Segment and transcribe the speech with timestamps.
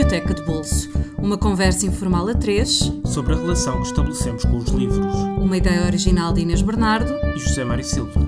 [0.00, 4.70] Biblioteca de Bolso, uma conversa informal a três sobre a relação que estabelecemos com os
[4.70, 5.14] livros.
[5.36, 8.18] Uma ideia original de Inês Bernardo e José Mário Silva.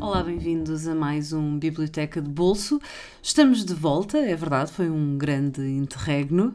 [0.00, 2.80] Olá, bem-vindos a mais um Biblioteca de Bolso.
[3.22, 6.52] Estamos de volta, é verdade, foi um grande interregno.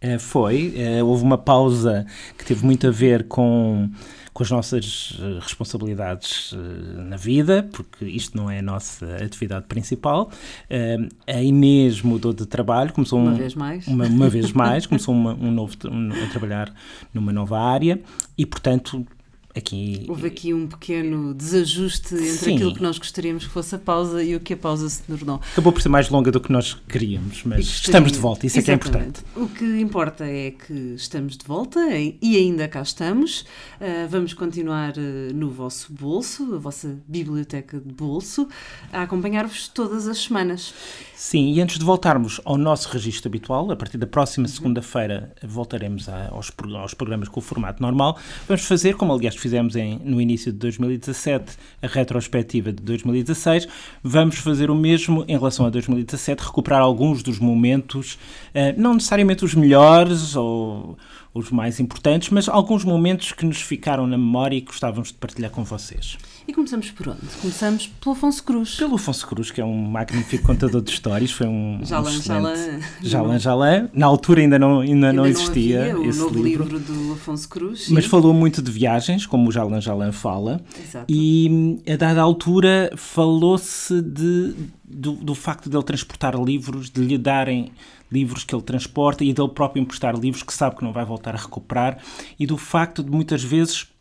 [0.00, 2.04] É, foi, é, houve uma pausa
[2.36, 3.88] que teve muito a ver com
[4.32, 9.66] com as nossas eh, responsabilidades eh, na vida, porque isto não é a nossa atividade
[9.66, 10.30] principal.
[10.70, 10.96] Eh,
[11.26, 15.14] a Inês mudou de trabalho, começou uma um, vez mais, uma, uma vez mais, começou
[15.14, 16.72] uma, um novo um, a trabalhar
[17.12, 18.00] numa nova área
[18.36, 19.06] e, portanto,
[19.54, 20.04] aqui.
[20.08, 22.54] Houve aqui um pequeno desajuste entre Sim.
[22.54, 25.40] aquilo que nós gostaríamos que fosse a pausa e o que a pausa se tornou.
[25.52, 28.88] Acabou por ser mais longa do que nós queríamos, mas estamos de volta, isso Exatamente.
[28.88, 29.24] é que é importante.
[29.36, 33.42] O que importa é que estamos de volta e ainda cá estamos.
[33.80, 38.48] Uh, vamos continuar uh, no vosso bolso, a vossa biblioteca de bolso,
[38.92, 40.74] a acompanhar-vos todas as semanas.
[41.14, 44.52] Sim, e antes de voltarmos ao nosso registro habitual, a partir da próxima uhum.
[44.52, 48.18] segunda-feira voltaremos a, aos, aos programas com o formato normal.
[48.48, 53.68] Vamos fazer, como aliás fizemos em, no início de 2017, a retrospectiva de 2016.
[54.02, 59.44] Vamos fazer o mesmo em relação a 2017, recuperar alguns dos momentos, uh, não necessariamente
[59.44, 60.96] os melhores ou
[61.34, 65.14] os mais importantes, mas alguns momentos que nos ficaram na memória e que gostávamos de
[65.14, 66.16] partilhar com vocês.
[66.46, 67.20] E começamos por onde?
[67.40, 68.74] Começamos pelo Afonso Cruz.
[68.74, 72.80] Pelo Afonso Cruz, que é um magnífico contador de histórias, foi um Jalan um Jalan.
[73.00, 73.90] Jalan Jalan.
[73.92, 76.64] Na altura ainda não, ainda, ainda não existia não esse o novo livro.
[76.64, 77.88] livro do Afonso Cruz.
[77.88, 80.60] Mas falou muito de viagens, como o Jalan Jalan fala.
[80.82, 81.06] Exato.
[81.08, 84.54] E a dada altura falou-se de,
[84.84, 87.70] do, do facto de ele transportar livros, de lhe darem
[88.10, 91.34] livros que ele transporta e dele próprio emprestar livros que sabe que não vai voltar
[91.34, 91.98] a recuperar
[92.38, 93.91] e do facto de muitas vezes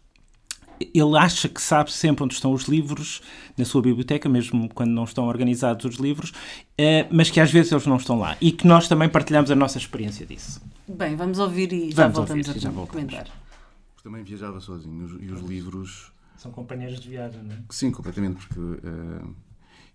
[0.93, 3.21] ele acha que sabe sempre onde estão os livros
[3.57, 6.31] na sua biblioteca, mesmo quando não estão organizados os livros,
[6.77, 9.55] eh, mas que às vezes eles não estão lá e que nós também partilhamos a
[9.55, 10.61] nossa experiência disso.
[10.87, 13.23] Bem, vamos ouvir e já vamos voltamos ouvir, a já comentar.
[13.23, 16.11] Porque também viajava sozinho e os livros.
[16.37, 17.59] São companheiros de viagem, não é?
[17.69, 18.59] Sim, completamente, porque.
[18.59, 19.35] Uh,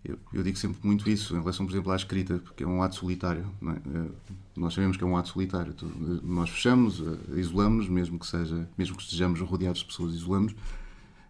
[0.04, 2.80] eu, eu, digo sempre muito isso em relação, por exemplo, à escrita, porque é um
[2.80, 3.44] ato solitário.
[3.62, 3.70] É?
[3.70, 4.10] Eh,
[4.54, 5.74] nós sabemos que é um ato solitário.
[6.22, 7.02] Nós fechamos,
[7.34, 10.54] isolamos, mesmo que seja, mesmo que estejamos rodeados de pessoas, isolamos,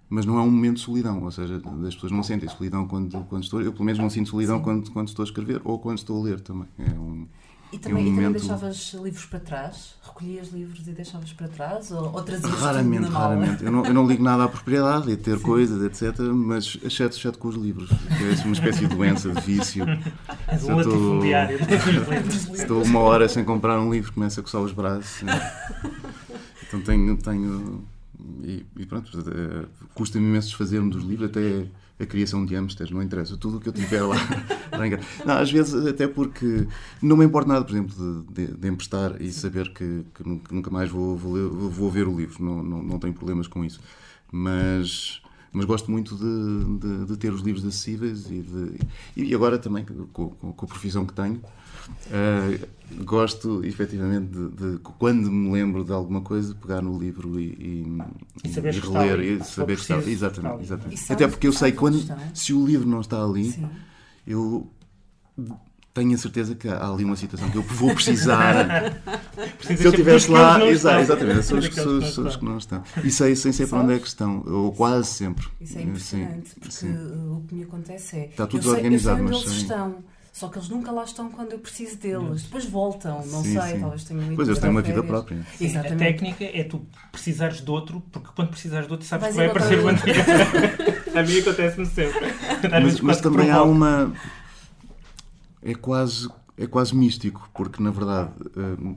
[0.08, 1.22] mas não é um momento de solidão.
[1.22, 3.60] Ou seja, as pessoas não sentem solidão quando, quando estou.
[3.60, 6.24] Eu, pelo menos, não sinto solidão quando, quando estou a escrever ou quando estou a
[6.24, 6.68] ler também.
[6.78, 7.26] É um,
[7.72, 9.96] e também, um e também deixavas livros para trás?
[10.02, 11.90] Recolhias livros e deixavas para trás?
[11.90, 13.64] Ou, ou trazias Raramente, raramente.
[13.64, 15.42] Eu não, eu não ligo nada à propriedade e ter Sim.
[15.42, 16.20] coisas, etc.
[16.32, 17.90] Mas exceto, exceto com os livros.
[17.90, 19.84] É uma espécie de doença, de vício.
[20.46, 21.58] És um latifundiário
[22.54, 25.24] Estou uma hora sem comprar um livro, começo a coçar os braços.
[26.68, 27.16] Então tenho.
[27.16, 27.95] tenho
[28.86, 31.66] e, pronto, eh, custa-me imenso desfazer-me dos livros, até
[31.98, 34.16] a criação de hamsters, não interessa, tudo o que eu tiver lá.
[35.26, 36.66] não, às vezes, até porque
[37.02, 40.70] não me importa nada, por exemplo, de, de, de emprestar e saber que, que, nunca
[40.70, 43.80] mais vou, vou, vou, ver o livro, não, não, não tenho problemas com isso.
[44.30, 45.20] Mas,
[45.56, 48.44] mas gosto muito de, de, de ter os livros acessíveis e,
[49.16, 51.40] e agora também, com, com, com a profissão que tenho,
[52.08, 57.44] Uh, gosto, efetivamente, de, de, quando me lembro de alguma coisa, pegar no livro e,
[57.44, 57.98] e,
[58.42, 60.10] e, saber e reler e saber que está ali.
[60.10, 61.12] Exatamente, exatamente.
[61.12, 63.68] Até porque eu sei quando, se o livro não está ali, Sim.
[64.26, 64.68] eu
[65.96, 68.92] tenho a certeza que há ali uma situação que eu vou precisar.
[69.64, 72.82] se eu estivesse lá, exa exatamente, são os, os que não estão.
[73.02, 75.46] E sei, sei sempre onde é que estão, ou quase sempre.
[75.58, 76.92] Isso é impressionante, sim, porque sim.
[76.92, 78.26] o que me acontece é.
[78.26, 79.56] Está tudo eu organizado, sei, eu sei mas.
[79.56, 80.04] Estão
[80.36, 82.42] só que eles nunca lá estão quando eu preciso deles.
[82.42, 83.80] Depois voltam, não sim, sei, sim.
[83.80, 85.38] talvez tenham Pois eles têm uma vida própria.
[85.56, 89.32] Sim, a técnica é tu precisares de outro, porque quando precisares de outro sabes que
[89.32, 90.26] vai aparecer o anterior.
[91.16, 92.26] a mim acontece-me sempre.
[92.70, 94.12] Mas, mas também há uma.
[95.66, 98.96] É quase, é quase místico, porque na verdade hum,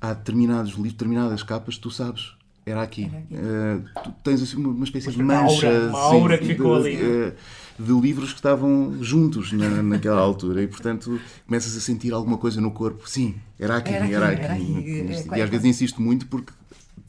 [0.00, 2.34] há determinados livros, determinadas capas, tu sabes
[2.64, 3.10] era aqui.
[3.12, 3.34] Era aqui.
[3.34, 5.68] Uh, tu tens assim uma espécie de mancha.
[5.68, 7.02] Uma aura, uma aura que ficou de, ali.
[7.02, 7.32] Uh,
[7.78, 12.60] de livros que estavam juntos na, naquela altura e, portanto, começas a sentir alguma coisa
[12.60, 13.08] no corpo.
[13.08, 14.14] Sim, era aqui, era aqui.
[14.14, 15.28] Era aqui, era aqui.
[15.34, 16.52] É, e às vezes insisto muito porque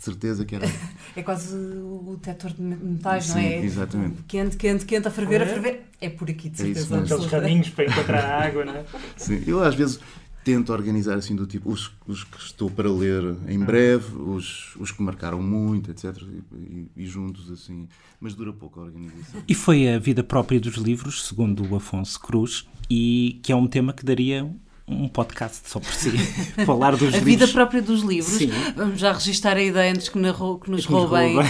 [0.04, 0.66] de certeza que era.
[1.16, 3.64] é quase o detector de metais, Sim, não é?
[3.64, 4.24] Exatamente.
[4.28, 5.84] Quente, quente, quente, a ferver, a ferver.
[6.02, 6.98] É por aqui, de é certeza.
[6.98, 8.86] É Aqueles raminhos para encontrar a água, não é?
[9.16, 10.00] Sim, eu às vezes
[10.44, 13.66] tento organizar assim do tipo os, os que estou para ler em ah.
[13.66, 16.22] breve, os, os que marcaram muito, etc.
[16.54, 17.88] E, e, juntos assim,
[18.20, 19.42] mas dura pouco a organização.
[19.48, 23.68] E foi a vida própria dos livros, segundo o Afonso Cruz, e que é um
[23.68, 24.54] tema que daria
[24.88, 26.12] um podcast só por si,
[26.66, 27.22] falar dos a livros.
[27.22, 28.38] A vida própria dos livros.
[28.38, 28.52] Sim.
[28.76, 31.38] Vamos já registrar a ideia antes que, que nos roubem.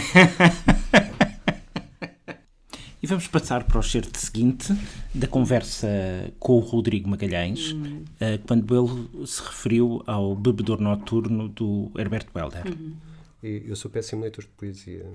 [3.02, 4.74] E vamos passar para o certo seguinte
[5.14, 5.90] da conversa
[6.40, 8.06] com o Rodrigo Magalhães, uhum.
[8.48, 12.66] quando ele se referiu ao bebedor noturno do Herbert Welder.
[12.66, 12.94] Uhum.
[13.44, 15.06] Eu sou péssimo leitor de poesia,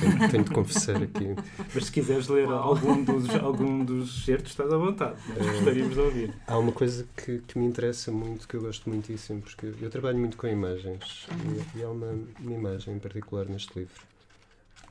[0.00, 1.36] tenho, tenho de confessar aqui.
[1.74, 5.20] Mas se quiseres ler algum dos, algum dos certos, estás à vontade.
[5.36, 6.34] É, gostaríamos de ouvir.
[6.46, 10.16] Há uma coisa que, que me interessa muito, que eu gosto muitíssimo, porque eu trabalho
[10.16, 11.26] muito com imagens,
[11.74, 14.02] e, e há uma, uma imagem em particular neste livro,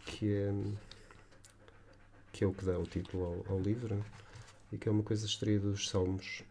[0.05, 0.53] que é,
[2.31, 4.05] que é o que dá o título ao, ao livro,
[4.71, 6.43] e que é uma coisa extraída dos Salmos,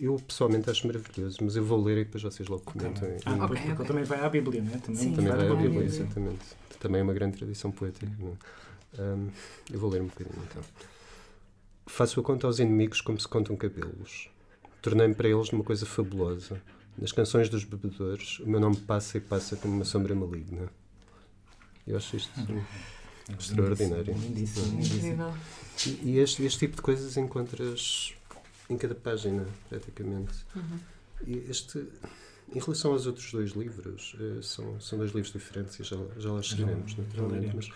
[0.00, 3.08] eu pessoalmente acho maravilhoso, mas eu vou ler e depois vocês logo comentam.
[3.08, 3.18] Okay.
[3.24, 3.86] Ah, okay, okay.
[3.86, 4.78] também vai à Bíblia, não é?
[4.78, 6.44] Também, Sim, também vai à Bíblia, Bíblia, exatamente.
[6.80, 8.06] Também é uma grande tradição poética.
[8.06, 9.02] É?
[9.02, 9.28] Um,
[9.72, 10.62] eu vou ler um bocadinho então.
[11.86, 14.28] Faço a conta aos inimigos como se contam cabelos.
[14.82, 16.60] Tornei-me para eles numa coisa fabulosa.
[16.98, 20.68] Nas canções dos bebedores, o meu nome passa e passa como uma sombra maligna.
[21.86, 22.62] Eu acho isto hum.
[23.38, 24.14] extraordinário.
[24.14, 25.38] Lindíssimo, lindíssimo.
[25.86, 28.14] E, e este, este tipo de coisas encontras
[28.68, 30.34] em cada página, praticamente.
[30.54, 30.78] Uhum.
[31.26, 31.78] E este,
[32.54, 36.32] em relação aos outros dois livros, eh, são, são dois livros diferentes e já, já
[36.32, 37.54] lá chegaremos, naturalmente.
[37.54, 37.70] Mas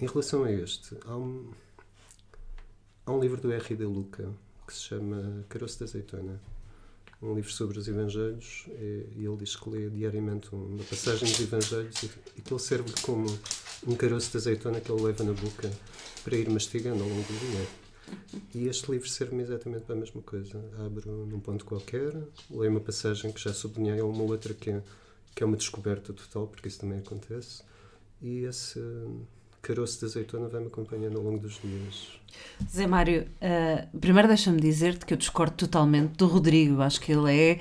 [0.00, 1.50] em relação a este, há um,
[3.06, 3.76] há um livro do R.
[3.76, 4.28] de Luca
[4.66, 6.40] que se chama Caroço da Azeitona.
[7.22, 11.40] Um livro sobre os Evangelhos, e, e ele diz que lê diariamente uma passagem dos
[11.40, 13.26] Evangelhos e, e que ele serve como
[13.86, 15.70] um caroço de azeitona que ele leva na boca
[16.22, 17.83] para ir mastigando ao longo do dia.
[18.54, 20.60] E este livro serve-me exatamente para a mesma coisa.
[20.84, 22.12] Abro num ponto qualquer,
[22.50, 24.82] leio uma passagem que já sublinhei, ou uma outra que é,
[25.34, 27.62] que é uma descoberta total, porque isso também acontece,
[28.20, 28.80] e esse
[29.62, 32.08] caroço de azeitona vai-me acompanhando ao longo dos dias.
[32.70, 36.82] Zé Mário, uh, primeiro deixa-me dizer-te que eu discordo totalmente do Rodrigo.
[36.82, 37.60] Acho que ele é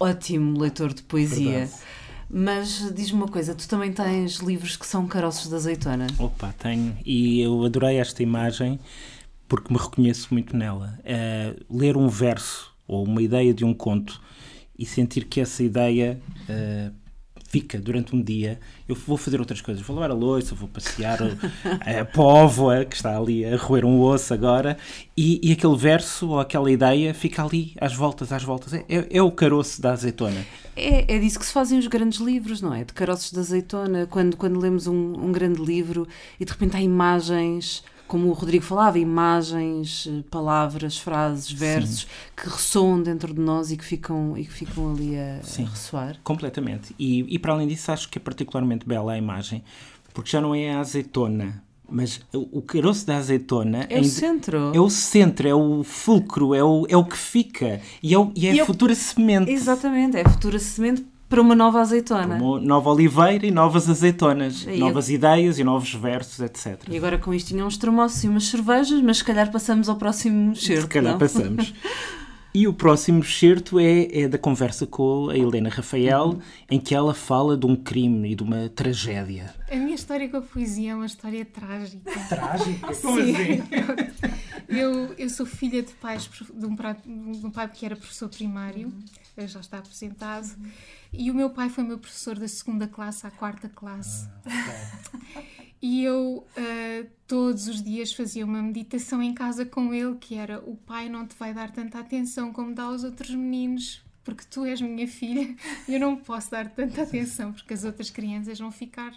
[0.00, 1.58] ótimo leitor de poesia.
[1.60, 1.82] Verdade.
[2.28, 6.06] Mas diz-me uma coisa, tu também tens livros que são caroços de azeitona?
[6.18, 6.96] Opa, tenho.
[7.04, 8.80] E eu adorei esta imagem
[9.52, 10.98] porque me reconheço muito nela.
[11.00, 14.18] Uh, ler um verso ou uma ideia de um conto
[14.78, 16.18] e sentir que essa ideia
[16.48, 16.90] uh,
[17.48, 18.58] fica durante um dia.
[18.88, 23.14] Eu vou fazer outras coisas, vou lavar a louça, vou passear a póvoa que está
[23.14, 24.78] ali a roer um osso agora,
[25.14, 28.72] e, e, aquele verso ou aquela ideia fica ali às voltas, às voltas.
[28.72, 30.46] É, é, é o caroço da azeitona.
[30.74, 32.84] É, é disso que se fazem os grandes livros, não é?
[32.84, 36.08] De caroços de azeitona, quando, quando lemos um, um grande livro
[36.40, 42.06] e de repente há imagens como o Rodrigo falava, imagens, eh, palavras, frases, versos Sim.
[42.36, 45.70] que ressoam dentro de nós e que ficam, e que ficam ali a, Sim, a
[45.70, 46.20] ressoar.
[46.22, 46.94] Completamente.
[46.98, 49.64] E, e para além disso, acho que é particularmente bela a imagem,
[50.12, 54.72] porque já não é a azeitona, mas o caroço da azeitona é o centro.
[54.74, 58.30] É o centro, é o fulcro, é o, é o que fica e é, o,
[58.36, 59.50] e é e a futura semente.
[59.50, 61.02] Exatamente, é a futura semente
[61.32, 62.34] para uma nova azeitona.
[62.34, 65.14] Uma nova oliveira e novas azeitonas, e novas eu...
[65.14, 66.82] ideias e novos versos, etc.
[66.90, 69.96] E agora com isto tinha uns termossos e umas cervejas, mas se calhar passamos ao
[69.96, 70.82] próximo certo.
[70.82, 71.18] Se calhar não?
[71.18, 71.72] passamos.
[72.54, 76.40] E o próximo excerto é, é da conversa com a Helena Rafael, uhum.
[76.70, 79.54] em que ela fala de um crime e de uma tragédia.
[79.70, 82.10] A minha história com a poesia é uma história trágica.
[82.28, 82.94] Trágica?
[83.00, 83.62] Como assim?
[84.72, 88.88] Eu, eu sou filha de pais de um, de um pai que era professor primário,
[88.88, 89.48] uhum.
[89.48, 90.70] já está aposentado, uhum.
[91.12, 94.28] e o meu pai foi meu professor da segunda classe à quarta classe.
[94.46, 95.42] Ah,
[95.80, 100.58] e eu uh, todos os dias fazia uma meditação em casa com ele, que era
[100.60, 104.64] o pai não te vai dar tanta atenção como dá aos outros meninos, porque tu
[104.64, 105.54] és minha filha
[105.88, 109.14] e eu não posso dar tanta atenção, porque as outras crianças vão ficar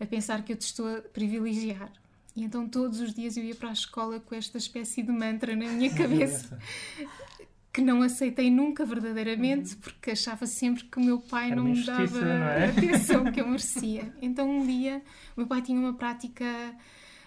[0.00, 1.92] a pensar que eu te estou a privilegiar.
[2.36, 5.54] E então todos os dias eu ia para a escola com esta espécie de mantra
[5.56, 6.58] na minha cabeça
[7.72, 12.20] que não aceitei nunca verdadeiramente porque achava sempre que o meu pai não me dava
[12.20, 12.66] não é?
[12.66, 14.12] a atenção que eu merecia.
[14.20, 15.02] Então um dia
[15.36, 16.44] o meu pai tinha uma prática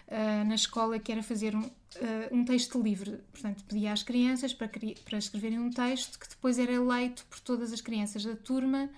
[0.08, 1.72] uh, na escola que era fazer um, uh,
[2.32, 3.20] um texto livre.
[3.32, 4.70] Portanto, pedia às crianças para,
[5.06, 8.90] para escreverem um texto que depois era eleito por todas as crianças da turma.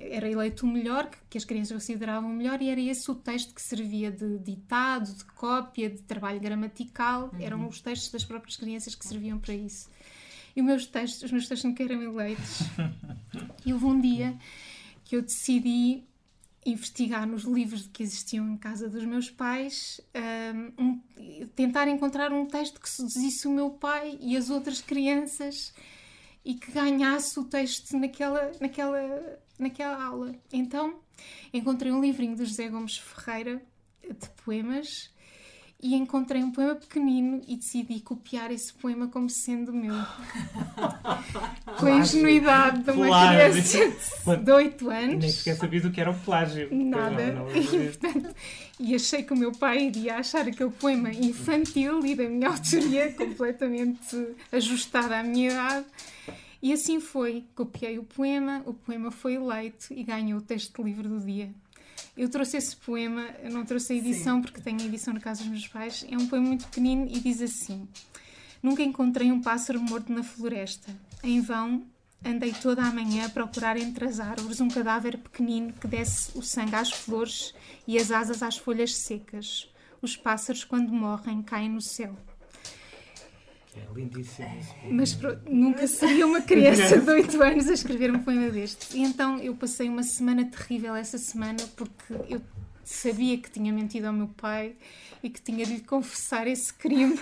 [0.00, 3.54] Era eleito o melhor, que as crianças consideravam o melhor, e era esse o texto
[3.54, 7.30] que servia de ditado, de cópia, de trabalho gramatical.
[7.32, 7.40] Uhum.
[7.40, 9.88] Eram os textos das próprias crianças que serviam para isso
[10.56, 12.60] e os meus textos, os meus textos nunca eram eleitos.
[13.66, 14.36] e houve um dia
[15.04, 16.04] que eu decidi
[16.64, 20.00] investigar nos livros que existiam em casa dos meus pais,
[20.78, 20.98] um,
[21.54, 25.74] tentar encontrar um texto que seduzisse o meu pai e as outras crianças
[26.42, 30.34] e que ganhasse o texto naquela, naquela, naquela aula.
[30.52, 30.94] Então
[31.52, 33.62] encontrei um livrinho do José Gomes Ferreira
[34.02, 35.12] de poemas
[35.82, 39.94] e encontrei um poema pequenino e decidi copiar esse poema como sendo meu.
[41.78, 43.62] Com a ingenuidade de uma Plágio.
[43.62, 45.34] criança de 8 Nem anos.
[45.34, 46.68] sequer sabias o que era um plágio.
[46.74, 47.32] Nada.
[47.32, 48.34] Não, não, E, portanto,
[48.80, 53.12] e achei que o meu pai iria achar aquele poema infantil e da minha autoria
[53.12, 55.86] completamente ajustada à minha idade.
[56.64, 57.44] E assim foi.
[57.54, 61.52] Copiei o poema, o poema foi eleito e ganhou o texto de livro do dia.
[62.16, 65.50] Eu trouxe esse poema, não trouxe a edição porque tenho a edição na casa dos
[65.50, 66.06] meus pais.
[66.10, 67.86] É um poema muito pequenino e diz assim:
[68.62, 70.90] Nunca encontrei um pássaro morto na floresta.
[71.22, 71.84] Em vão,
[72.24, 76.40] andei toda a manhã a procurar entre as árvores um cadáver pequenino que desse o
[76.40, 77.54] sangue às flores
[77.86, 79.70] e as asas às folhas secas.
[80.00, 82.16] Os pássaros, quando morrem, caem no céu.
[83.76, 84.74] É lindíssimo isso.
[84.90, 88.96] Mas pronto, nunca seria uma criança de 8 anos a escrever um poema deste.
[88.96, 92.40] E então eu passei uma semana terrível essa semana porque eu
[92.84, 94.74] sabia que tinha mentido ao meu pai
[95.22, 97.18] e que tinha de lhe confessar esse crime.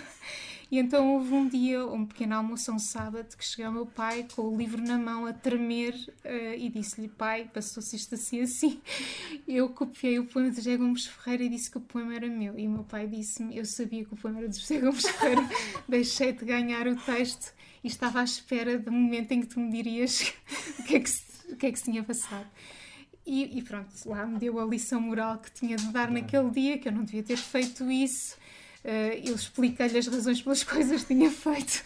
[0.73, 4.27] E então houve um dia, um pequeno almoço, um sábado, que cheguei ao meu pai
[4.35, 8.81] com o livro na mão a tremer eh, e disse-lhe: Pai, passou-se isto assim assim.
[9.47, 12.59] Eu copiei o poema de José Gomes Ferreira e disse que o poema era meu.
[12.59, 15.47] E o meu pai disse-me: Eu sabia que o poema era de José Gomes Ferreira,
[15.87, 17.53] deixei de ganhar o texto
[17.85, 20.33] e estava à espera do momento em que tu me dirias
[20.81, 22.49] o que é que se, o que é que se tinha passado.
[23.27, 26.79] E, e pronto, lá me deu a lição moral que tinha de dar naquele dia,
[26.79, 28.41] que eu não devia ter feito isso.
[28.85, 31.83] Eh, eu expliquei-lhe as razões pelas coisas que tinha feito.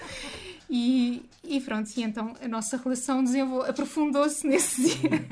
[0.69, 3.23] E, e pronto, e então a nossa relação
[3.69, 5.27] aprofundou-se nesse dia.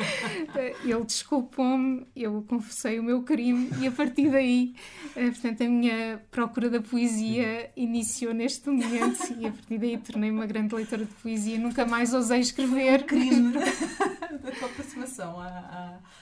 [0.54, 4.74] Eh, Ele desculpou-me, eu confessei o meu crime e a partir daí,
[5.16, 10.38] eh, portanto, a minha procura da poesia iniciou neste momento e a partir daí tornei-me
[10.38, 11.58] uma grande leitora de poesia.
[11.58, 13.04] Nunca mais ousei escrever.
[13.04, 13.54] crime
[14.42, 15.46] da tua aproximação à,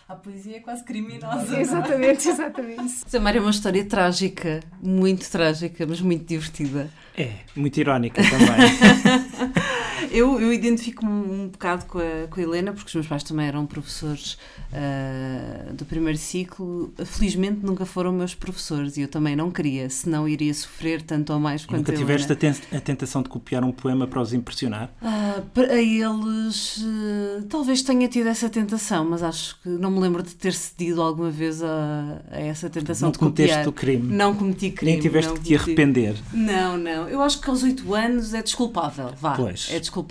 [0.08, 1.58] à, à poesia quase criminosa.
[1.58, 2.92] Exatamente, exatamente.
[3.06, 6.90] Samara é uma história trágica, muito trágica, mas muito divertida.
[7.16, 9.62] É, muito irónica também.
[10.12, 13.46] Eu, eu identifico-me um bocado com a, com a Helena, porque os meus pais também
[13.46, 14.36] eram professores
[14.72, 16.92] ah, do primeiro ciclo.
[17.04, 21.38] Felizmente nunca foram meus professores e eu também não queria, senão iria sofrer tanto ou
[21.40, 24.32] mais quanto Nunca a tiveste a, ten- a tentação de copiar um poema para os
[24.32, 24.90] impressionar?
[25.00, 30.22] Ah, para eles, eh, talvez tenha tido essa tentação, mas acho que não me lembro
[30.22, 33.68] de ter cedido alguma vez a, a essa tentação não de cometeste copiar.
[33.68, 34.14] o crime.
[34.14, 34.92] Não cometi crime.
[34.92, 36.16] Nem tiveste não que te arrepender.
[36.32, 37.08] Não, não.
[37.08, 39.10] Eu acho que aos 8 anos é desculpável.
[39.20, 39.34] Vá.
[39.36, 39.68] Pois.
[39.70, 40.01] É desculpável.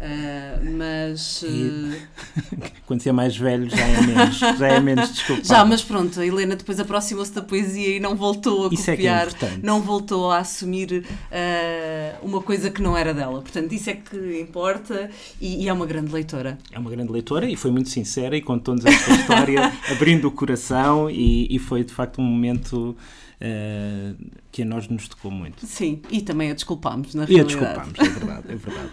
[0.00, 1.42] Ah, mas.
[1.42, 5.48] E- eh, Quando se é mais velho já é menos, já é menos desculpável.
[5.48, 8.92] já, mas pronto, a Helena depois aproximou-se da poesia e não voltou a Isso é
[8.92, 9.60] é copiar, importante.
[9.62, 13.40] não voltou a assumir ah, uma coisa que não era dela.
[13.40, 15.08] Portanto, isso é que importa
[15.40, 16.58] e, e é uma grande leitora.
[16.72, 21.08] É uma grande leitora e foi muito sincera e contou-nos esta história abrindo o coração
[21.08, 22.96] e, e foi de facto um momento
[24.54, 25.66] que a nós nos tocou muito.
[25.66, 27.58] Sim, e também a desculpámos, na E a realidade.
[27.58, 28.90] desculpámos, é verdade, é verdade.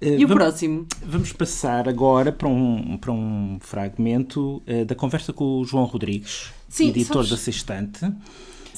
[0.00, 0.86] Eh, E o vamos, próximo?
[1.04, 6.50] vamos passar agora para um, para um fragmento eh, da conversa com o João Rodrigues,
[6.68, 8.12] Sim, editor sabes- da Sextante.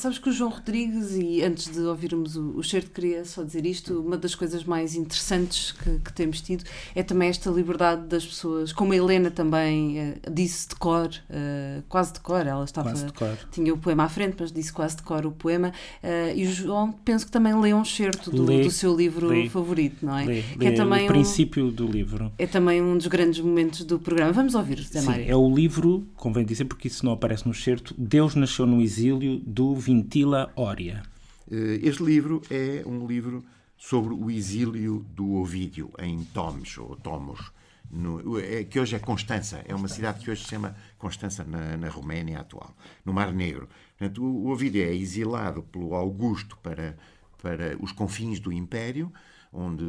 [0.01, 3.67] Sabes que o João Rodrigues, e antes de ouvirmos o, o certo, queria só dizer
[3.67, 6.65] isto: uma das coisas mais interessantes que, que temos tido
[6.95, 11.83] é também esta liberdade das pessoas, como a Helena também eh, disse de cor, eh,
[11.87, 12.89] quase de cor, ela estava.
[12.89, 13.37] Quase de cor.
[13.53, 15.71] Tinha o poema à frente, mas disse quase de cor o poema.
[16.03, 19.51] eh, e o João, penso que também lê um certo do, do seu livro lê.
[19.51, 20.25] favorito, não é?
[20.25, 22.33] Lê, que é lê também o um, princípio do livro.
[22.39, 24.33] é também um dos grandes momentos do programa.
[24.33, 25.25] Vamos ouvir, Zé Sim, Mário.
[25.29, 29.39] é o livro, convém dizer porque isso não aparece no certo, Deus nasceu no exílio,
[29.45, 31.03] do Vintila Ória.
[31.51, 33.43] Eh, Este livro é um livro
[33.77, 37.51] sobre o exílio do Ovídio em Tomos, ou Tomos,
[37.91, 41.77] no- é- que hoje é Constança, é uma cidade que hoje se chama Constança na,
[41.77, 42.73] na Roménia atual,
[43.05, 43.69] no Mar Negro.
[43.99, 46.97] Portanto, o, o Ovídio é exilado pelo Augusto para,
[47.43, 49.13] para os confins do Império,
[49.53, 49.83] onde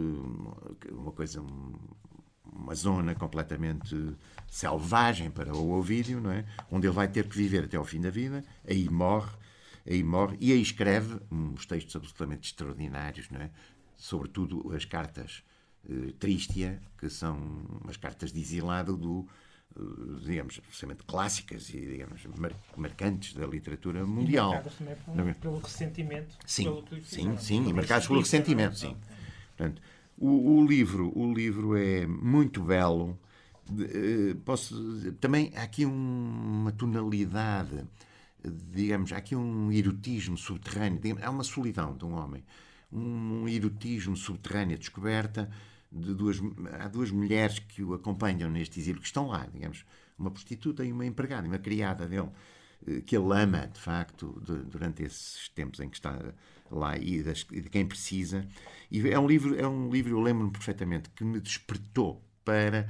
[0.91, 1.75] uma coisa, um-
[2.51, 3.96] uma zona completamente
[4.48, 6.43] selvagem para o Ovídio, não é?
[6.72, 9.29] Onde ele vai ter que viver até ao fim da vida, aí morre,
[9.85, 13.50] aí morre e aí escreve uns textos absolutamente extraordinários, não é?
[13.97, 15.43] Sobretudo as cartas
[15.89, 17.38] eh, Tristia, que são
[17.88, 19.27] as cartas de exilado do
[19.75, 19.81] eh,
[20.25, 24.51] digamos, absolutamente clássicas e, digamos, mar- marcantes da literatura mundial.
[25.07, 25.33] Não é?
[25.33, 26.35] pelo ressentimento.
[26.45, 28.95] Sim, sim, sim, e marcados pelo ressentimento, sim.
[29.57, 29.81] Portanto,
[30.17, 33.17] o, o livro, o livro é muito belo.
[33.69, 37.83] De- eh, posso também há aqui um- uma tonalidade,
[38.43, 41.00] digamos, há aqui um erotismo subterrâneo.
[41.00, 42.43] digamos, há uma solidão de um homem,
[42.91, 45.50] um erotismo subterrâneo, descoberta
[45.91, 46.38] de duas
[46.79, 49.86] há duas mulheres que o acompanham neste exílio que estão lá, digamos,
[50.17, 52.29] uma prostituta e uma empregada, uma criada dele.
[52.88, 56.33] eh, que ele ama, de facto, de, durante esses tempos em que está
[56.69, 58.48] lá e, das, e de quem precisa.
[58.89, 62.89] E é um livro, é um livro, eu lembro-me perfeitamente, que me despertou para,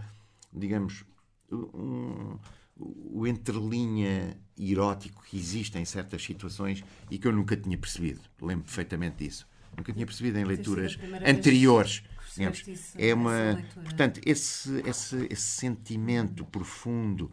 [0.53, 1.03] digamos,
[1.51, 2.38] um,
[2.78, 8.22] o entrelinha erótico que existe em certas situações e que eu nunca tinha percebido.
[8.42, 9.48] Lembro perfeitamente disso.
[9.75, 12.04] Nunca tinha percebido em leituras anteriores.
[12.36, 12.63] Digamos,
[12.98, 17.30] é uma, portanto, esse, esse, esse sentimento profundo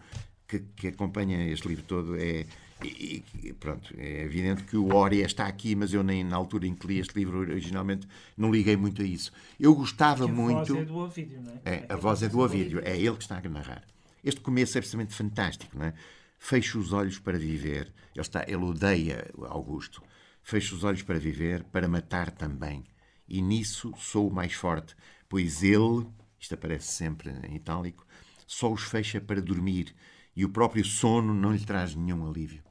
[0.46, 2.46] que, que acompanha este livro todo é,
[2.82, 6.66] e, e, pronto, é evidente que o Oria está aqui, mas eu nem na altura
[6.66, 9.32] em que li este livro originalmente não liguei muito a isso.
[9.58, 10.72] Eu gostava a muito.
[10.72, 11.74] A voz é do Ovídio, não é?
[11.74, 13.84] é a voz é do Ovídio, é ele que está a narrar.
[14.24, 15.94] Este começo é absolutamente fantástico, não é?
[16.38, 17.92] Feche os olhos para viver.
[18.14, 20.02] Ele, está, ele odeia Augusto.
[20.42, 22.84] Feche os olhos para viver, para matar também
[23.28, 24.96] e nisso sou o mais forte,
[25.28, 26.06] pois ele,
[26.40, 28.06] isto aparece sempre em itálico,
[28.46, 29.94] só os fecha para dormir
[30.34, 32.62] e o próprio sono não lhe traz nenhum alívio.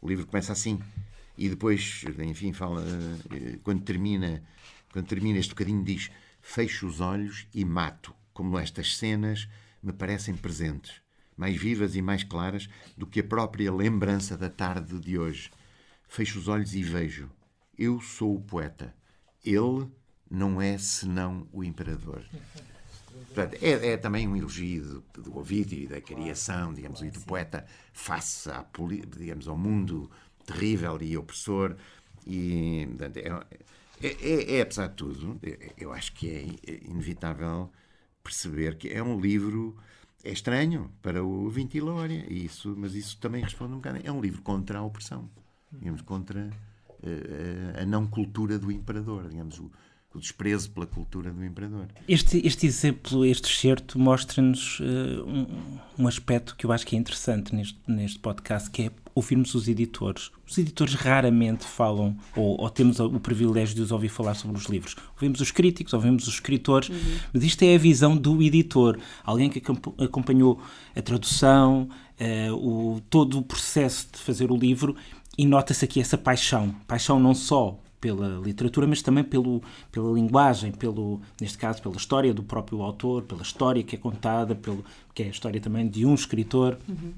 [0.00, 0.80] O livro começa assim
[1.36, 2.82] e depois, enfim, fala
[3.30, 4.42] eh, quando termina,
[4.90, 6.10] quando termina este bocadinho diz:
[6.40, 9.46] fecho os olhos e mato, como estas cenas
[9.82, 11.00] me parecem presentes,
[11.36, 15.50] mais vivas e mais claras do que a própria lembrança da tarde de hoje.
[16.08, 17.30] Fecho os olhos e vejo.
[17.78, 18.94] Eu sou o poeta.
[19.44, 19.88] Ele
[20.30, 22.24] não é senão o imperador.
[23.26, 27.20] Portanto, é, é, também um elogio do, do Ovídio e da criação, digamos, e do
[27.20, 28.64] poeta face à,
[29.16, 30.10] digamos, ao mundo
[30.44, 31.76] terrível e opressor.
[32.26, 33.56] E, portanto, é,
[34.02, 35.40] é, é, é, apesar de tudo,
[35.76, 37.70] eu acho que é inevitável
[38.26, 39.76] perceber que é um livro
[40.24, 44.00] é estranho para o Vintilória, isso, mas isso também responde um bocado.
[44.02, 45.30] É um livro contra a opressão,
[45.70, 46.50] digamos, contra
[47.02, 49.70] a, eh, a não cultura do imperador, digamos, o,
[50.12, 51.86] o desprezo pela cultura do imperador.
[52.08, 56.98] Este, este exemplo, este excerto, mostra-nos uh, um, um, aspecto que eu acho que é
[56.98, 60.30] interessante neste, neste podcast, que é ouvirmos os editores.
[60.46, 64.66] Os editores raramente falam, ou, ou, temos o privilégio de os ouvir falar sobre os
[64.66, 64.94] livros.
[65.14, 67.18] Ouvimos os críticos, ouvimos os escritores, uhum.
[67.32, 69.62] mas isto é a visão do editor, alguém que
[69.98, 70.60] acompanhou
[70.94, 71.88] a tradução,
[72.20, 74.94] uh, o, todo o processo de fazer o livro,
[75.38, 76.74] e nota-se aqui essa paixão.
[76.86, 82.34] Paixão não só pela literatura, mas também pelo, pela linguagem, pelo, neste caso pela história
[82.34, 86.04] do próprio autor, pela história que é contada, pelo, que é a história também de
[86.04, 86.78] um escritor.
[86.86, 87.14] Uhum.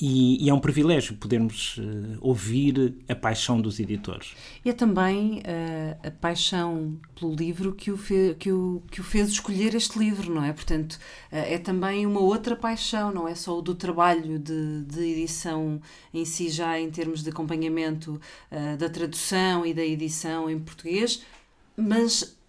[0.00, 4.34] E, e, é um privilégio podermos uh, ouvir a paixão dos editores.
[4.64, 9.04] E é também uh, a paixão pelo livro que o, fe, que, o, que o
[9.04, 10.54] fez escolher este livro, não é?
[10.54, 10.98] Portanto, uh,
[11.30, 15.80] é também uma outra paixão, não é só o do trabalho de, de edição
[16.14, 18.20] em si, já em termos de acompanhamento
[18.78, 21.22] da tradução e da edição em português,
[21.76, 22.39] mas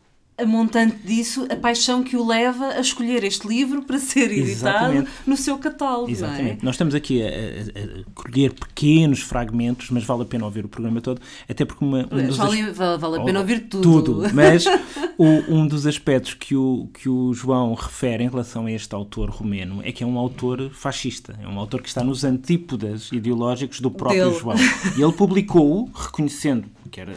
[0.41, 4.93] a montante disso, a paixão que o leva a escolher este livro para ser editado
[4.93, 5.12] Exatamente.
[5.25, 6.10] no seu catálogo.
[6.10, 6.12] É?
[6.12, 6.62] Exatamente.
[6.62, 6.65] É?
[6.65, 10.67] Nós estamos aqui a, a, a, colher pequenos fragmentos, mas vale a pena ouvir o
[10.67, 12.77] programa todo, até porque uma, um dos vale, as...
[12.77, 14.01] vale, a pena ouvir tudo.
[14.01, 14.65] Tudo, mas
[15.17, 19.30] o, um dos aspectos que o, que o João refere em relação a este autor
[19.30, 23.80] romeno é que é um autor fascista, é um autor que está nos antípodas ideológicos
[23.80, 24.39] do próprio Dele.
[24.39, 24.56] João.
[24.97, 27.13] E ele publicou-o reconhecendo que era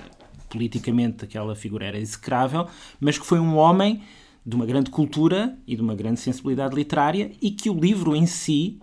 [0.54, 2.68] politicamente aquela figura era execrável,
[3.00, 4.00] mas que foi um homem
[4.46, 8.24] de uma grande cultura e de uma grande sensibilidade literária e que o livro em
[8.24, 8.78] si,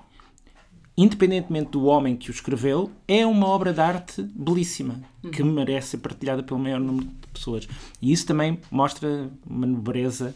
[0.97, 4.99] independentemente do homem que o escreveu, é uma obra de arte belíssima,
[5.31, 5.53] que uhum.
[5.53, 7.67] merece ser partilhada pelo maior número de pessoas.
[8.01, 10.35] E isso também mostra uma nobreza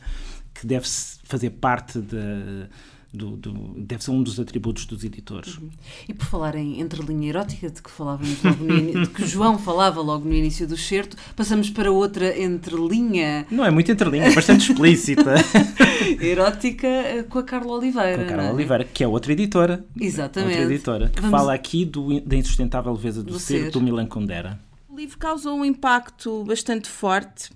[0.53, 0.87] que deve
[1.23, 2.69] fazer parte de,
[3.15, 5.57] do, do, deve ser um dos atributos dos editores.
[5.57, 5.69] Uhum.
[6.07, 10.01] E por falar em entrelinha erótica, de que falávamos logo no de que João falava
[10.01, 13.45] logo no início do certo, passamos para outra entrelinha.
[13.49, 15.35] Não é muito entrelinha, é bastante explícita.
[16.21, 18.17] erótica eh, com a Carla Oliveira.
[18.17, 18.51] Com a Carla é?
[18.51, 19.85] Outra que é outra editora.
[19.99, 20.59] Exatamente.
[20.59, 21.39] Outra editora, que Vamos...
[21.39, 24.59] fala aqui do, da insustentável leveza do, do ser, ser, do Milan Kundera.
[24.89, 27.49] O livro causou um impacto bastante forte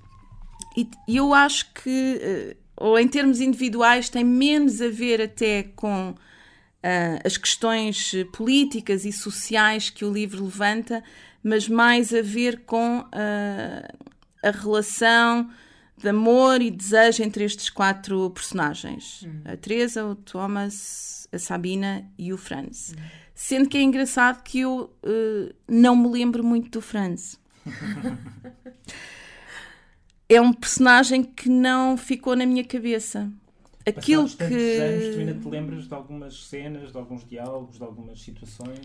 [0.76, 6.12] e eu acho que eh, ou em termos individuais, tem menos a ver até com
[6.12, 6.16] uh,
[7.26, 11.04] as questões políticas e sociais que o livro levanta,
[11.44, 14.08] mas mais a ver com uh,
[14.42, 15.50] a relação
[15.98, 19.42] de amor e desejo entre estes quatro personagens: uhum.
[19.44, 22.94] a Teresa, o Thomas, a Sabina e o Franz.
[22.98, 23.04] Uhum.
[23.36, 27.38] Sendo que é engraçado que eu uh, não me lembro muito do Franz.
[30.30, 33.30] é um personagem que não ficou na minha cabeça.
[33.86, 34.44] Aquilo que.
[34.44, 38.80] Anos, tu ainda te lembras de algumas cenas, de alguns diálogos, de algumas situações?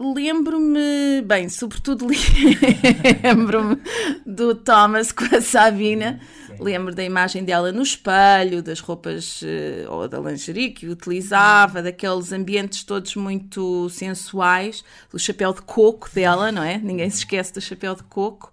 [0.00, 2.06] Lembro-me, bem, sobretudo
[3.24, 3.82] lembro-me
[4.24, 6.20] do Thomas com a Sabina,
[6.60, 12.32] Lembro da imagem dela no espelho, das roupas eh, ou da lingerie que utilizava, daqueles
[12.32, 16.78] ambientes todos muito sensuais, do chapéu de coco dela, não é?
[16.78, 18.52] Ninguém se esquece do chapéu de coco.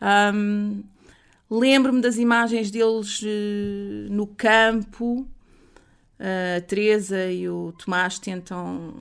[0.00, 0.82] Um,
[1.50, 5.26] Lembro-me das imagens deles eh, no campo.
[6.18, 8.94] a Teresa e o Tomás tentam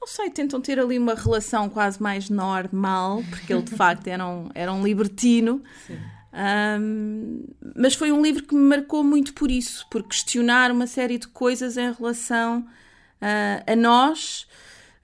[0.00, 4.24] não sei, tentam ter ali uma relação quase mais normal, porque ele de facto era
[4.24, 5.62] um, era um libertino.
[6.80, 7.44] Um,
[7.74, 11.26] mas foi um livro que me marcou muito por isso, por questionar uma série de
[11.26, 14.46] coisas em relação uh, a nós,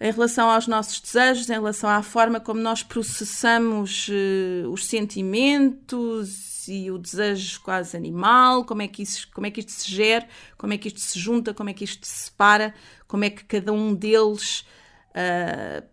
[0.03, 6.69] em relação aos nossos desejos, em relação à forma como nós processamos uh, os sentimentos
[6.69, 10.27] e o desejo quase animal, como é, que isso, como é que isto se gera,
[10.59, 12.75] como é que isto se junta, como é que isto se separa,
[13.07, 14.65] como é que cada um deles
[15.13, 15.87] Uh,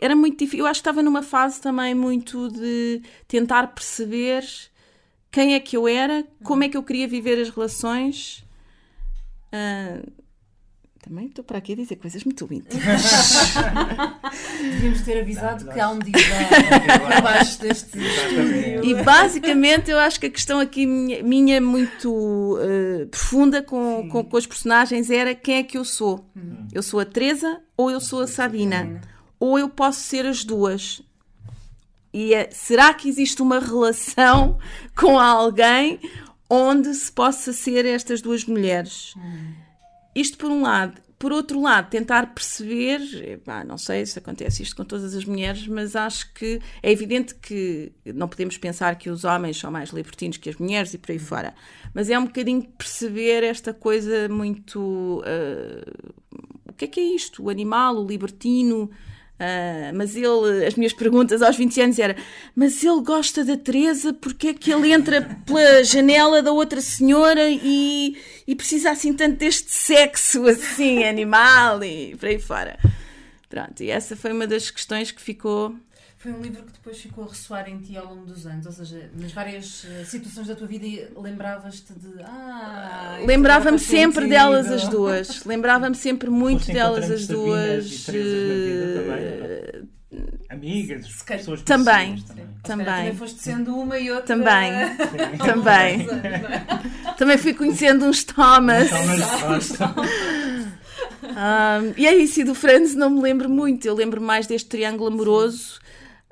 [0.00, 0.60] era muito difícil.
[0.60, 4.44] Eu acho que estava numa fase também muito de tentar perceber
[5.30, 8.44] quem é que eu era, como é que eu queria viver as relações.
[9.52, 10.21] Uh,
[11.02, 13.02] também estou para aqui a dizer coisas muito íntimas.
[14.62, 16.18] Devíamos ter avisado que há um divã
[17.18, 18.84] abaixo deste estúdio.
[18.84, 24.24] E basicamente eu acho que a questão aqui minha, minha muito uh, profunda com, com,
[24.24, 26.24] com, os personagens era quem é que eu sou.
[26.36, 26.68] Hum.
[26.72, 29.00] Eu sou a Teresa ou eu sou a Sabina.
[29.40, 31.02] Ou eu posso ser as duas.
[32.14, 34.56] E é, será que existe uma relação
[34.94, 35.98] com alguém
[36.48, 39.14] onde se possa ser estas duas mulheres?
[39.16, 39.71] Hum.
[40.14, 41.00] Isto por um lado.
[41.18, 43.00] Por outro lado, tentar perceber,
[43.64, 47.92] não sei se acontece isto com todas as mulheres, mas acho que é evidente que
[48.04, 51.20] não podemos pensar que os homens são mais libertinos que as mulheres e por aí
[51.20, 51.54] fora.
[51.94, 55.22] Mas é um bocadinho perceber esta coisa muito.
[55.22, 56.12] Uh,
[56.68, 57.44] o que é que é isto?
[57.44, 58.90] O animal, o libertino,
[59.40, 62.16] Uh, mas ele, as minhas perguntas aos 20 anos era:
[62.54, 67.50] mas ele gosta da Teresa, porque é que ele entra pela janela da outra senhora
[67.50, 68.16] e,
[68.46, 72.78] e precisa assim tanto deste sexo assim, animal e por aí fora.
[73.48, 75.74] Pronto, e essa foi uma das questões que ficou
[76.22, 78.70] foi um livro que depois ficou a ressoar em ti ao longo dos anos, ou
[78.70, 82.22] seja, nas várias eh, situações da tua vida lembravas-te de.
[82.22, 85.44] Ah, Lembrava-me sempre delas as duas.
[85.44, 88.06] Lembrava-me sempre muito delas as duas.
[88.06, 89.88] Uh...
[90.48, 92.46] Amigas, pessoas também, também.
[92.62, 92.86] Também.
[92.86, 94.36] também foste sendo uma e outra.
[94.36, 94.72] Também,
[95.44, 96.06] também.
[97.18, 98.92] também fui conhecendo uns Thomas.
[101.24, 103.86] um, e é isso, e do Franz não me lembro muito.
[103.86, 105.81] Eu lembro mais deste triângulo amoroso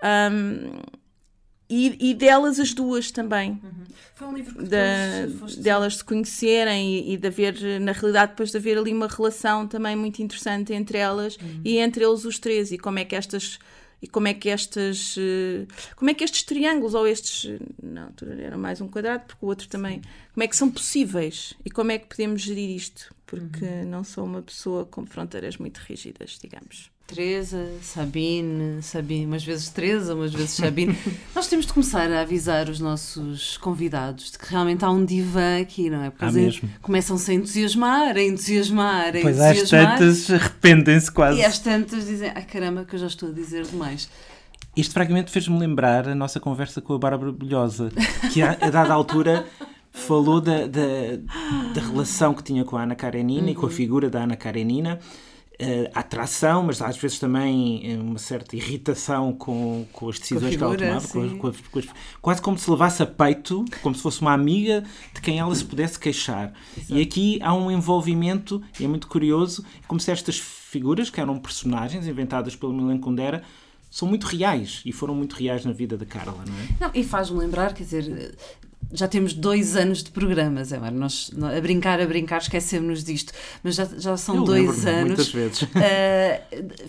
[0.03, 0.81] um,
[1.69, 3.53] e, e, delas as duas também.
[3.63, 3.85] Uhum.
[4.17, 8.51] Foi um livro que depois delas se conhecerem e, e, de haver, na realidade, depois
[8.51, 11.61] de haver ali uma relação também muito interessante entre elas uhum.
[11.65, 13.59] e entre eles os três, e como é que estas
[14.03, 18.57] e como é que estas eh, como é que estes triângulos ou estes não era
[18.57, 20.01] mais um quadrado porque o outro também
[20.33, 23.91] como é que são possíveis e como é que podemos gerir isto porque uhum.
[23.91, 30.15] não sou uma pessoa com fronteiras muito rígidas digamos Teresa, Sabine, Sabine, umas vezes Teresa,
[30.15, 30.97] umas vezes Sabine.
[31.35, 35.61] Nós temos de começar a avisar os nossos convidados de que realmente há um divã
[35.61, 36.11] aqui, não é?
[36.11, 39.99] Porque eles começam-se a entusiasmar, a entusiasmar, a pois entusiasmar.
[39.99, 41.41] Pois às tantas arrependem-se quase.
[41.41, 44.09] E às tantas dizem, ai caramba, que eu já estou a dizer demais.
[44.77, 47.91] Este fragmento fez-me lembrar a nossa conversa com a Bárbara Bulhosa,
[48.33, 49.45] que a, a dada altura
[49.91, 51.17] falou da, da,
[51.75, 53.49] da, relação que tinha com a Ana Karenina uhum.
[53.49, 53.75] e com a uhum.
[53.75, 55.01] figura da Ana Karenina
[55.95, 60.77] atração, mas às vezes também eh, uma certa irritação com, com as decisões com figura,
[60.77, 61.87] que ela tomava, com as, com as,
[62.23, 64.83] quase como se levasse a peito, como se fosse uma amiga
[65.15, 66.53] de quem ela se pudesse queixar.
[66.77, 66.95] Exato.
[66.95, 71.39] E aqui há um envolvimento, e é muito curioso, como se estas figuras, que eram
[71.39, 73.43] personagens inventadas pelo Milan Kundera,
[73.91, 76.69] são muito reais e foram muito reais na vida da Carla, não é?
[76.81, 78.35] Não, e faz-me lembrar, quer dizer,
[78.93, 83.77] já temos dois anos de programas, é, nós a brincar, a brincar, esquecemos disto, mas
[83.77, 85.07] já, já são Eu dois anos.
[85.07, 85.63] Muitas vezes.
[85.63, 85.69] Uh,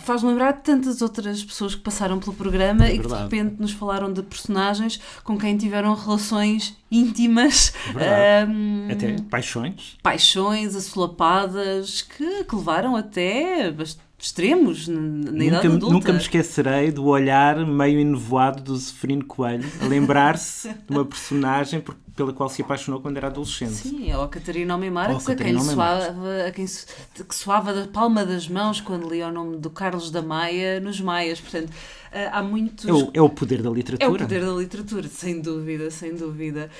[0.00, 3.56] Faz-me lembrar de tantas outras pessoas que passaram pelo programa é e que de repente
[3.60, 7.72] nos falaram de personagens com quem tiveram relações íntimas.
[7.96, 9.96] É um, até paixões.
[10.02, 15.92] Paixões assolapadas que, que levaram até bastante extremos na, nunca, idade adulta.
[15.92, 21.82] Nunca me esquecerei do olhar meio enevoado do Zeferino Coelho a lembrar-se de uma personagem
[22.14, 23.72] pela qual se apaixonou quando era adolescente.
[23.72, 28.48] Sim, ou a Catarina Almemarques, a quem, soava, a quem que soava da palma das
[28.48, 31.40] mãos quando lia o nome do Carlos da Maia nos Maias.
[31.40, 31.72] Portanto,
[32.12, 32.86] eh, há muitos...
[32.86, 34.08] É o, é o poder da literatura.
[34.08, 36.70] É o poder da literatura, sem dúvida, sem dúvida.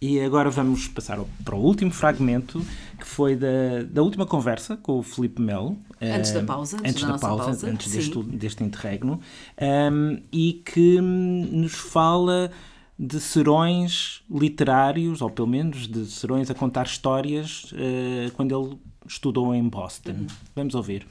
[0.00, 2.60] E agora vamos passar para o último fragmento,
[2.98, 5.78] que foi da, da última conversa com o Felipe Melo.
[6.00, 6.76] Antes da pausa.
[6.84, 9.20] Antes, da, da pausa, pausa, antes deste, deste interregno.
[9.58, 12.50] Um, e que nos fala
[12.98, 18.78] de serões literários, ou pelo menos de serões a contar histórias, uh, quando ele
[19.08, 20.26] estudou em Boston.
[20.54, 21.06] Vamos ouvir.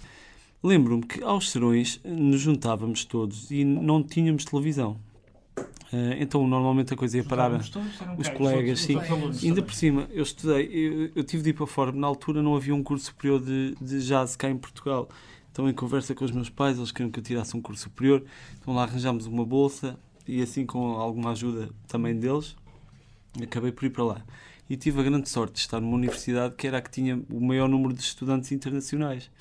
[0.63, 4.97] Lembro-me que aos serões nos juntávamos todos e não tínhamos televisão.
[5.93, 7.51] Uh, então, normalmente a coisa ia parar
[8.17, 8.97] os colegas, sim.
[9.43, 12.55] Ainda por cima, eu estudei, eu, eu tive de ir para fora, na altura não
[12.55, 15.07] havia um curso superior de, de jazz cá em Portugal.
[15.51, 18.25] Então, em conversa com os meus pais, eles queriam que eu tirasse um curso superior.
[18.59, 22.57] Então, lá arranjámos uma bolsa e, assim, com alguma ajuda também deles,
[23.41, 24.21] acabei por ir para lá.
[24.69, 27.39] E tive a grande sorte de estar numa universidade que era a que tinha o
[27.39, 29.31] maior número de estudantes internacionais.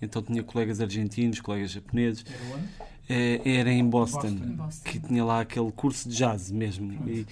[0.00, 2.24] Então, tinha colegas argentinos, colegas japoneses.
[2.26, 2.91] Era onde?
[3.08, 6.92] É, era em Boston, Boston, que tinha lá aquele curso de jazz mesmo.
[7.08, 7.26] E,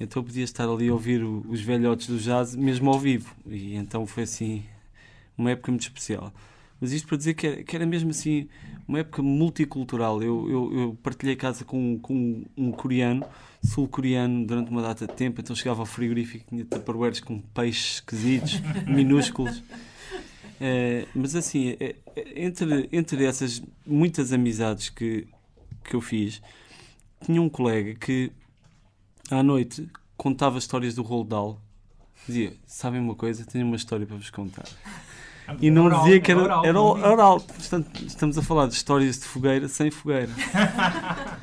[0.00, 3.34] então podia estar ali a ouvir os velhotes do jazz mesmo ao vivo.
[3.46, 4.62] E então foi assim
[5.36, 6.32] uma época muito especial.
[6.80, 8.48] Mas isto para dizer que era, que era mesmo assim
[8.86, 10.22] uma época multicultural.
[10.22, 13.24] Eu, eu, eu partilhei casa com, com um coreano,
[13.62, 15.40] sul-coreano, durante uma data de tempo.
[15.40, 19.62] Então chegava ao frigorífico e tinha tupperwares com peixes esquisitos, minúsculos.
[20.60, 25.26] É, mas assim, é, é, entre, entre essas muitas amizades que,
[25.84, 26.40] que eu fiz,
[27.24, 28.32] tinha um colega que
[29.30, 31.60] à noite contava histórias do Roald Dahl.
[32.26, 33.44] Dizia: Sabem uma coisa?
[33.44, 34.66] Tenho uma história para vos contar.
[35.60, 36.64] E não oral, dizia que era oral.
[36.64, 37.40] Era oral.
[37.40, 40.30] Portanto, estamos a falar de histórias de fogueira sem fogueira.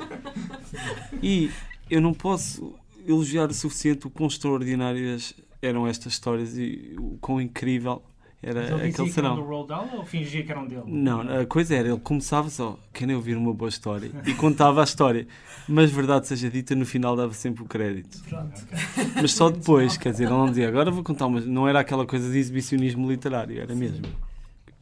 [1.22, 1.50] e
[1.88, 2.74] eu não posso
[3.06, 8.02] elogiar o suficiente o quão extraordinárias eram estas histórias e o quão incrível
[8.44, 9.36] era Mas ele aquele serão.
[9.36, 10.82] do Roald Dahl ou fingia que eram dele?
[10.86, 14.84] Não, a coisa era, ele começava só, querem ouvir uma boa história, e contava a
[14.84, 15.26] história.
[15.66, 18.22] Mas verdade seja dita, no final dava sempre o crédito.
[18.28, 18.66] Pronto.
[19.20, 21.40] Mas só depois, quer dizer, ele não dizia, agora vou contar uma.
[21.40, 24.04] Não era aquela coisa de exibicionismo literário, era mesmo.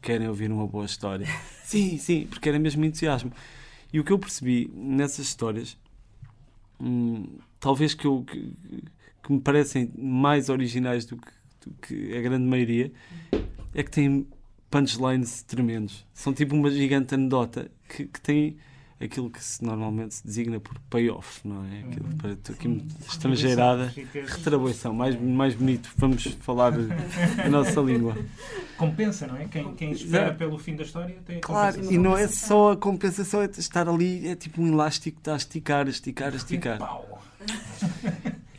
[0.01, 1.27] Querem ouvir uma boa história.
[1.63, 3.33] Sim, sim, porque era mesmo entusiasmo.
[3.93, 5.79] E o que eu percebi nessas histórias,
[6.81, 8.53] hum, talvez que, eu, que,
[9.23, 11.31] que me parecem mais originais do que
[11.81, 12.93] que a grande maioria,
[13.75, 14.27] é que tem
[14.71, 16.07] punchlines tremendos.
[16.15, 18.57] São tipo uma gigante anedota que, que tem
[19.05, 21.81] aquilo que se normalmente se designa por payoff, não é?
[21.81, 22.17] Aquilo uhum.
[22.17, 23.93] para tu, aqui, estrangeirada,
[24.29, 26.73] retribuição, mais, mais bonito, vamos falar
[27.45, 28.17] a nossa língua.
[28.77, 29.47] Compensa, não é?
[29.47, 30.33] Quem, quem espera é.
[30.33, 33.89] pelo fim da história tem a Claro, e não é só a compensação, é estar
[33.89, 36.79] ali, é tipo um elástico que está a esticar, a esticar, a esticar.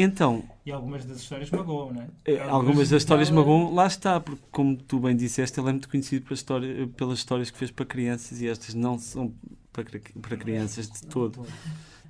[0.04, 0.44] Então.
[0.66, 2.08] E algumas das histórias magoam, não é?
[2.26, 5.90] é algumas das histórias magoam, lá está, porque como tu bem disseste, ele é muito
[5.90, 9.34] conhecido pelas, história, pelas histórias que fez para crianças e estas não são
[9.72, 9.86] para,
[10.22, 11.46] para crianças de todo.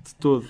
[0.04, 0.46] De todo.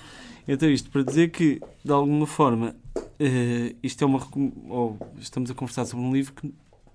[0.46, 4.20] Então, isto para dizer que, de alguma forma, uh, isto é uma.
[4.68, 6.52] Ou estamos a conversar sobre um livro que,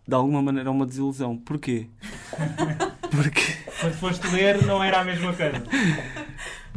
[0.08, 1.38] de alguma maneira, é uma desilusão.
[1.38, 1.88] Porquê?
[3.10, 3.42] Porque.
[3.82, 5.64] Quando foste ler, não era a mesma coisa.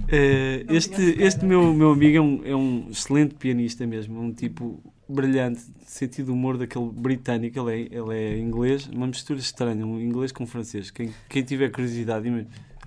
[0.04, 4.82] Uh, este este meu, meu amigo é um, é um excelente pianista mesmo, um tipo
[5.08, 7.58] brilhante, sentido de humor daquele britânico.
[7.58, 10.90] Ele é, ele é inglês, uma mistura estranha, um inglês com francês.
[10.90, 12.26] Quem, quem tiver curiosidade,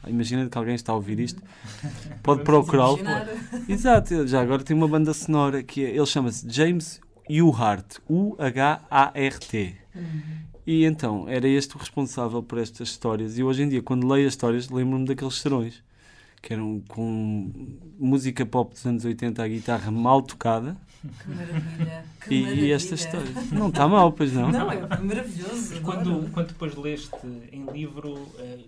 [0.08, 1.42] imagina que alguém está a ouvir isto,
[2.24, 3.00] pode procurá-lo.
[3.68, 7.00] Exato, já agora tem uma banda sonora que é, ele chama-se James
[7.30, 9.76] Uhart, U-H-A-R-T.
[9.96, 10.22] Uhum.
[10.68, 13.38] E então, era este o responsável por estas histórias.
[13.38, 15.84] E hoje em dia, quando leio as histórias, lembro-me daqueles serões
[16.46, 17.52] que eram com
[18.00, 20.78] música pop dos anos 80 à guitarra mal tocada.
[21.02, 22.06] Que maravilha!
[22.22, 22.76] Que e, maravilha.
[22.76, 23.32] esta história.
[23.52, 24.52] Não está mal, pois não?
[24.52, 25.82] Não, é maravilhoso.
[25.82, 27.18] Quando, quando depois leste
[27.52, 28.14] em livro.
[28.14, 28.64] Uh,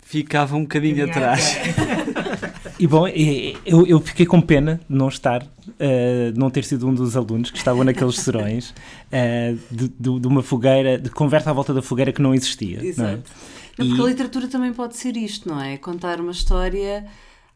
[0.00, 1.56] Ficava um bocadinho atrás.
[2.80, 6.88] e bom, eu, eu fiquei com pena de não estar, uh, de não ter sido
[6.88, 11.50] um dos alunos que estavam naqueles serões, uh, de, de, de, uma fogueira, de conversa
[11.50, 12.84] à volta da fogueira que não existia.
[12.84, 13.02] Exato.
[13.02, 13.61] Não é?
[13.78, 14.04] Não, porque e...
[14.04, 15.76] a literatura também pode ser isto, não é?
[15.76, 17.06] Contar uma história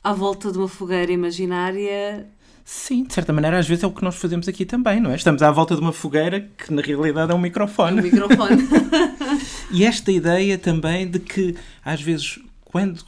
[0.02, 2.26] à volta de uma fogueira imaginária.
[2.64, 5.16] Sim, de certa maneira, às vezes é o que nós fazemos aqui também, não é?
[5.16, 7.98] Estamos à volta de uma fogueira que na realidade é um microfone.
[7.98, 8.62] É um microfone.
[9.70, 13.04] e esta ideia também de que, às vezes, quando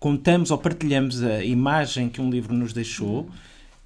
[0.00, 3.28] contamos ou partilhamos a imagem que um livro nos deixou.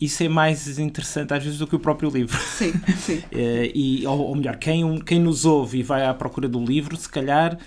[0.00, 2.38] Isso é mais interessante às vezes do que o próprio livro.
[2.40, 3.22] Sim, sim.
[3.32, 6.96] Eh, e, ou, ou melhor, quem, quem nos ouve e vai à procura do livro,
[6.96, 7.58] se calhar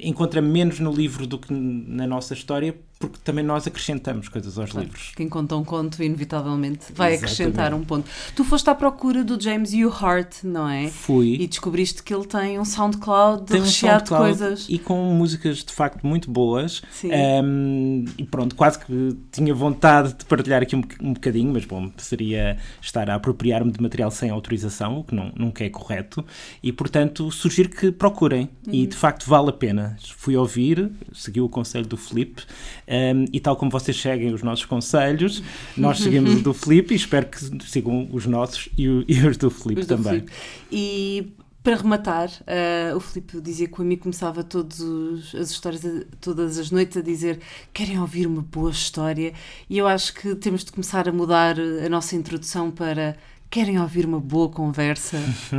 [0.00, 4.70] encontra menos no livro do que na nossa história, porque também nós acrescentamos coisas aos
[4.70, 4.86] claro.
[4.86, 5.12] livros.
[5.16, 7.24] Quem conta um conto, inevitavelmente, vai Exatamente.
[7.24, 8.08] acrescentar um ponto.
[8.36, 10.86] Tu foste à procura do James Uhart, não é?
[10.86, 11.34] Fui.
[11.40, 14.66] E descobriste que ele tem um SoundCloud tem recheado um SoundCloud de coisas.
[14.68, 16.80] E com músicas de facto muito boas.
[16.92, 17.10] Sim.
[17.12, 21.90] Um, e pronto, quase que tinha vontade de partilhar aqui um, um bocadinho, mas bom,
[21.96, 26.24] seria estar a apropriar-me de material sem autorização, o que não, nunca é correto.
[26.62, 28.48] E portanto, sugiro que procurem.
[28.66, 29.96] E de facto vale a pena.
[30.16, 32.42] Fui ouvir, segui o conselho do Felipe
[32.92, 35.42] um, e tal como vocês seguem os nossos conselhos,
[35.76, 39.38] nós seguimos o do Felipe e espero que sigam os nossos e, o, e os
[39.38, 40.20] do Felipe também.
[40.20, 40.32] Filipe.
[40.70, 45.82] E para rematar, uh, o Filipe dizia que o amigo começava todos os, as histórias,
[46.20, 47.40] todas as noites, a dizer
[47.72, 49.32] querem ouvir uma boa história,
[49.70, 53.16] e eu acho que temos de começar a mudar a nossa introdução para
[53.48, 55.18] querem ouvir uma boa conversa.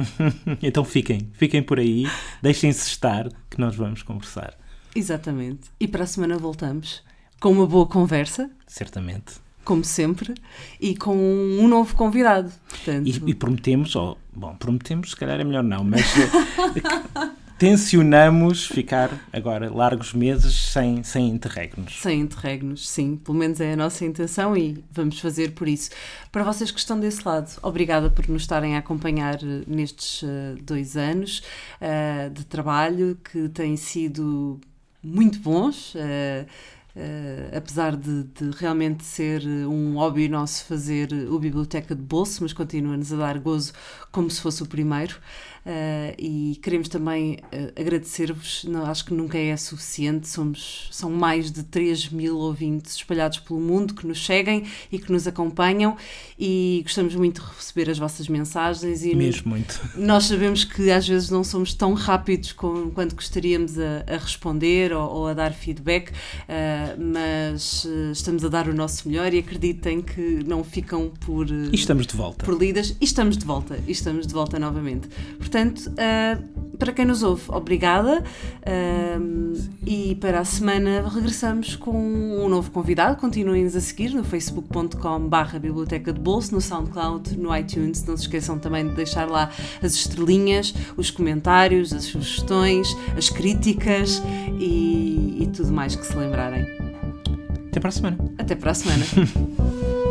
[0.62, 2.06] então fiquem, fiquem por aí,
[2.42, 4.58] deixem-se estar, que nós vamos conversar.
[4.96, 5.72] Exatamente.
[5.80, 7.02] E para a semana voltamos
[7.44, 8.50] com uma boa conversa.
[8.66, 10.34] Certamente como sempre,
[10.78, 12.52] e com um novo convidado.
[12.68, 13.08] Portanto...
[13.08, 19.10] E, e prometemos, ou, bom, prometemos, se calhar é melhor não, mas eh, tensionamos ficar
[19.32, 22.02] agora largos meses sem, sem interregnos.
[22.02, 23.16] Sem interregnos, sim.
[23.16, 25.92] Pelo menos é a nossa intenção e vamos fazer por isso.
[26.30, 30.58] Para vocês que estão desse lado, obrigada por nos estarem a acompanhar eh, nestes uh,
[30.62, 31.42] dois anos
[31.80, 34.60] uh, de trabalho que têm sido
[35.02, 35.96] muito bons.
[35.96, 36.46] Uh,
[36.96, 42.54] Uh, apesar de, de, realmente ser um hobby nosso fazer o Biblioteca de Bolso, mas
[42.54, 43.74] continua-nos a dar gozo
[44.12, 45.20] como se fosse o primeiro.
[45.66, 51.64] Uh, e queremos também uh, agradecer-vos, acho que nunca é suficiente, somos, são mais de
[51.64, 55.96] 3 mil ouvintes espalhados pelo mundo que nos seguem e que nos acompanham
[56.38, 59.06] e gostamos muito de receber as vossas mensagens.
[59.06, 59.80] E Mesmo muito.
[59.96, 64.92] Nós sabemos que às vezes não somos tão rápidos como, quanto gostaríamos a, a responder
[64.92, 70.02] ou, ou, a dar feedback, uh, mas estamos a dar o nosso melhor e acreditem
[70.02, 71.50] que não ficam por...
[71.50, 72.44] e estamos de volta.
[72.44, 75.08] Por lidas e estamos de volta, e estamos de volta novamente.
[75.54, 78.24] Portanto, uh, para quem nos ouve, obrigada.
[78.62, 79.54] Uh,
[79.86, 83.18] e para a semana regressamos com um novo convidado.
[83.18, 88.04] Continuem-nos a seguir no facebook.com/barra Biblioteca de Bolso, no SoundCloud, no iTunes.
[88.04, 94.24] Não se esqueçam também de deixar lá as estrelinhas, os comentários, as sugestões, as críticas
[94.60, 96.66] e, e tudo mais que se lembrarem.
[97.68, 98.18] Até para a semana.
[98.40, 99.06] Até para a semana.